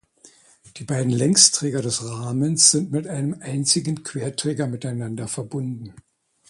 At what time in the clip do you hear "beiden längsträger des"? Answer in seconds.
0.83-2.03